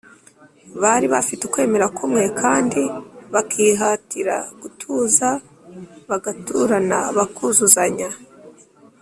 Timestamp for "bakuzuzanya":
7.17-8.09